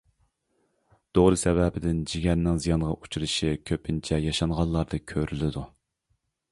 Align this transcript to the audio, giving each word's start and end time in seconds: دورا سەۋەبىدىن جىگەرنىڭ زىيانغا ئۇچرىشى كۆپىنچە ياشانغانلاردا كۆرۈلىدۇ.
دورا 1.17 1.37
سەۋەبىدىن 1.41 1.99
جىگەرنىڭ 2.13 2.57
زىيانغا 2.65 2.91
ئۇچرىشى 2.97 3.53
كۆپىنچە 3.71 4.21
ياشانغانلاردا 4.27 5.05
كۆرۈلىدۇ. 5.13 5.69